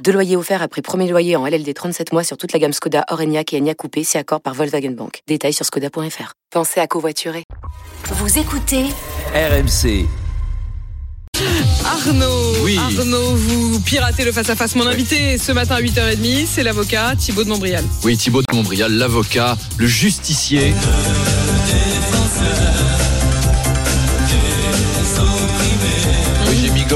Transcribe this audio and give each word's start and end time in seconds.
Deux 0.00 0.12
loyers 0.12 0.36
offerts 0.36 0.62
après 0.62 0.82
premier 0.82 1.08
loyer 1.08 1.36
en 1.36 1.46
LLD 1.46 1.72
37 1.72 2.12
mois 2.12 2.24
sur 2.24 2.36
toute 2.36 2.52
la 2.52 2.58
gamme 2.58 2.72
Skoda, 2.72 3.04
Orenia 3.10 3.42
et 3.52 3.58
Enya 3.58 3.74
Coupé, 3.74 4.02
si 4.02 4.18
accord 4.18 4.40
par 4.40 4.54
Volkswagen 4.54 4.90
Bank. 4.90 5.20
Détails 5.28 5.52
sur 5.52 5.64
skoda.fr. 5.64 6.32
Pensez 6.50 6.80
à 6.80 6.86
covoiturer. 6.88 7.44
Vous 8.10 8.38
écoutez 8.38 8.86
RMC. 9.34 10.06
Arnaud, 11.84 12.54
Oui. 12.64 12.76
Arnaud, 12.78 13.36
vous 13.36 13.80
piratez 13.80 14.24
le 14.24 14.32
face-à-face. 14.32 14.74
Mon 14.74 14.86
invité 14.86 15.38
ce 15.38 15.52
matin 15.52 15.76
à 15.76 15.80
8h30, 15.80 16.46
c'est 16.46 16.62
l'avocat 16.64 17.14
Thibaut 17.16 17.44
de 17.44 17.48
Montbrial. 17.48 17.84
Oui, 18.04 18.16
Thibaut 18.16 18.42
de 18.42 18.54
Montbrial, 18.54 18.92
l'avocat, 18.92 19.56
le 19.78 19.86
justicier. 19.86 20.72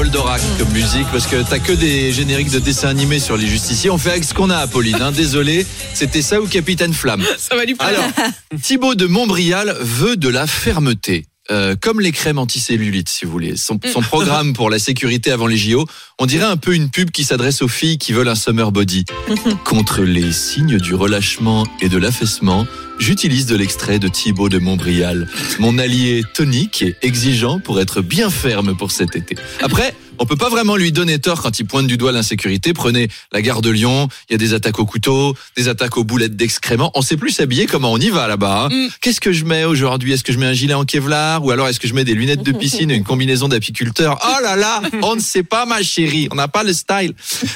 Goldorak 0.07 0.41
comme 0.57 0.71
musique 0.71 1.05
parce 1.11 1.27
que 1.27 1.35
t'as 1.49 1.59
que 1.59 1.73
des 1.73 2.13
génériques 2.13 2.49
de 2.49 2.59
dessins 2.59 2.87
animés 2.87 3.19
sur 3.19 3.35
les 3.35 3.45
justiciers. 3.45 3.89
On 3.89 3.97
fait 3.97 4.11
avec 4.11 4.23
ce 4.23 4.33
qu'on 4.33 4.49
a, 4.49 4.55
Apolline. 4.55 5.01
hein. 5.01 5.11
Désolé, 5.11 5.65
c'était 5.93 6.21
ça 6.21 6.39
ou 6.39 6.47
Capitaine 6.47 6.93
Flamme? 6.93 7.25
Ça 7.37 7.57
va 7.57 7.65
lui 7.65 7.75
plaire. 7.75 7.89
Alors, 7.89 8.31
Thibaut 8.61 8.95
de 8.95 9.05
Montbrial 9.05 9.75
veut 9.81 10.15
de 10.15 10.29
la 10.29 10.47
fermeté. 10.47 11.25
Euh, 11.49 11.75
comme 11.79 12.01
les 12.01 12.11
crèmes 12.11 12.39
anticellulites, 12.39 13.07
si 13.07 13.23
vous 13.23 13.31
voulez. 13.31 13.55
Son, 13.55 13.79
son 13.93 14.01
programme 14.01 14.51
pour 14.53 14.69
la 14.69 14.79
sécurité 14.79 15.31
avant 15.31 15.47
les 15.47 15.55
JO, 15.55 15.85
on 16.19 16.25
dirait 16.25 16.45
un 16.45 16.57
peu 16.57 16.73
une 16.75 16.89
pub 16.89 17.11
qui 17.11 17.23
s'adresse 17.23 17.61
aux 17.61 17.69
filles 17.69 17.97
qui 17.97 18.11
veulent 18.11 18.27
un 18.27 18.35
summer 18.35 18.73
body. 18.73 19.05
Contre 19.63 20.01
les 20.01 20.33
signes 20.33 20.77
du 20.77 20.93
relâchement 20.93 21.65
et 21.81 21.87
de 21.87 21.97
l'affaissement, 21.97 22.67
j'utilise 22.99 23.45
de 23.45 23.55
l'extrait 23.55 23.97
de 23.97 24.09
Thibaut 24.09 24.49
de 24.49 24.57
Montbrial, 24.59 25.29
mon 25.59 25.77
allié 25.77 26.21
tonique 26.33 26.81
et 26.81 26.97
exigeant 27.01 27.59
pour 27.61 27.79
être 27.79 28.01
bien 28.01 28.29
ferme 28.29 28.75
pour 28.75 28.91
cet 28.91 29.15
été. 29.15 29.37
Après, 29.61 29.95
on 30.19 30.25
peut 30.25 30.35
pas 30.35 30.49
vraiment 30.49 30.75
lui 30.75 30.91
donner 30.91 31.19
tort 31.19 31.41
quand 31.41 31.59
il 31.59 31.65
pointe 31.65 31.87
du 31.87 31.97
doigt 31.97 32.11
l'insécurité. 32.11 32.73
Prenez 32.73 33.07
la 33.31 33.41
gare 33.41 33.61
de 33.61 33.69
Lyon, 33.69 34.07
il 34.29 34.33
y 34.33 34.35
a 34.35 34.37
des 34.37 34.53
attaques 34.53 34.79
au 34.79 34.85
couteau, 34.85 35.35
des 35.55 35.67
attaques 35.67 35.97
aux 35.97 36.03
boulettes 36.03 36.35
d'excréments. 36.35 36.91
On 36.95 37.01
sait 37.01 37.17
plus 37.17 37.31
s'habiller 37.31 37.65
comment 37.65 37.91
on 37.91 37.97
y 37.97 38.09
va 38.09 38.27
là-bas. 38.27 38.65
hein. 38.65 38.69
Mm. 38.69 38.89
Qu'est-ce 39.01 39.19
que 39.21 39.31
je 39.31 39.45
mets 39.45 39.63
aujourd'hui? 39.63 40.13
Est-ce 40.13 40.23
que 40.23 40.33
je 40.33 40.37
mets 40.39 40.45
un 40.45 40.53
gilet 40.53 40.73
en 40.73 40.85
Kevlar? 40.85 41.43
Ou 41.43 41.51
alors 41.51 41.67
est-ce 41.67 41.79
que 41.79 41.87
je 41.87 41.93
mets 41.93 42.03
des 42.03 42.13
lunettes 42.13 42.43
de 42.43 42.51
piscine 42.51 42.91
et 42.91 42.95
une 42.95 43.03
combinaison 43.03 43.47
d'apiculteur 43.47 44.19
Oh 44.23 44.43
là 44.43 44.55
là, 44.55 44.81
on 45.03 45.15
ne 45.15 45.21
sait 45.21 45.43
pas 45.43 45.65
ma 45.65 45.81
chérie, 45.83 46.27
on 46.31 46.35
n'a 46.35 46.47
pas 46.47 46.63
le 46.63 46.73
style. 46.73 47.13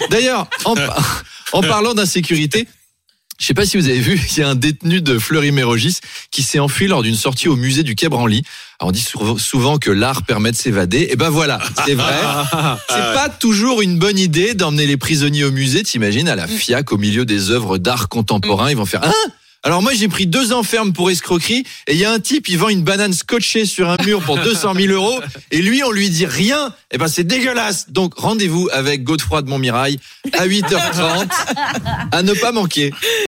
D'ailleurs, 0.09 0.47
en, 0.65 0.75
par- 0.75 1.23
en 1.53 1.61
parlant 1.61 1.93
d'insécurité, 1.93 2.67
je 3.41 3.47
sais 3.47 3.55
pas 3.55 3.65
si 3.65 3.75
vous 3.75 3.87
avez 3.89 3.99
vu, 3.99 4.21
il 4.31 4.37
y 4.37 4.43
a 4.43 4.49
un 4.49 4.53
détenu 4.53 5.01
de 5.01 5.17
Fleury-Mérogis 5.17 5.97
qui 6.29 6.43
s'est 6.43 6.59
enfui 6.59 6.85
lors 6.87 7.01
d'une 7.01 7.15
sortie 7.15 7.47
au 7.47 7.55
musée 7.55 7.81
du 7.81 7.95
Quai 7.95 8.07
Branly. 8.07 8.43
Alors 8.79 8.89
on 8.89 8.91
dit 8.91 9.01
sou- 9.01 9.39
souvent 9.39 9.79
que 9.79 9.89
l'art 9.89 10.21
permet 10.23 10.51
de 10.51 10.55
s'évader. 10.55 11.07
Et 11.09 11.15
ben 11.15 11.31
voilà, 11.31 11.59
c'est 11.85 11.95
vrai. 11.95 12.13
C'est 12.89 13.13
pas 13.15 13.29
toujours 13.29 13.81
une 13.81 13.97
bonne 13.97 14.19
idée 14.19 14.53
d'emmener 14.53 14.85
les 14.85 14.97
prisonniers 14.97 15.43
au 15.43 15.51
musée, 15.51 15.81
t'imagines, 15.81 16.29
à 16.29 16.35
la 16.35 16.45
FIAC, 16.47 16.91
au 16.91 16.97
milieu 16.99 17.25
des 17.25 17.49
œuvres 17.49 17.79
d'art 17.79 18.09
contemporain. 18.09 18.69
Ils 18.69 18.77
vont 18.77 18.85
faire, 18.85 19.03
hein? 19.03 19.13
Alors 19.63 19.83
moi 19.83 19.91
j'ai 19.93 20.07
pris 20.07 20.25
deux 20.25 20.53
ans 20.53 20.63
ferme 20.63 20.91
pour 20.91 21.11
escroquerie 21.11 21.63
et 21.85 21.93
il 21.93 21.97
y 21.99 22.03
a 22.03 22.11
un 22.11 22.19
type 22.19 22.49
il 22.49 22.57
vend 22.57 22.69
une 22.69 22.81
banane 22.81 23.13
scotchée 23.13 23.67
sur 23.67 23.91
un 23.91 23.97
mur 24.03 24.19
pour 24.23 24.39
200 24.39 24.73
000 24.73 24.91
euros 24.91 25.19
et 25.51 25.61
lui 25.61 25.83
on 25.83 25.91
lui 25.91 26.09
dit 26.09 26.25
rien 26.25 26.73
et 26.89 26.97
ben 26.97 27.07
c'est 27.07 27.23
dégueulasse 27.23 27.91
donc 27.91 28.15
rendez-vous 28.17 28.69
avec 28.73 29.03
Godefroy 29.03 29.43
de 29.43 29.49
Montmirail 29.49 29.99
à 30.33 30.47
8h30 30.47 31.27
à 32.11 32.23
ne 32.23 32.33
pas 32.33 32.51
manquer 32.51 32.91